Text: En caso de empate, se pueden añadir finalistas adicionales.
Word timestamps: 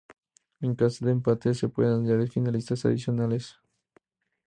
En 0.61 0.73
caso 0.73 1.05
de 1.05 1.11
empate, 1.11 1.53
se 1.53 1.69
pueden 1.69 1.99
añadir 2.09 2.31
finalistas 2.31 2.85
adicionales. 2.85 3.57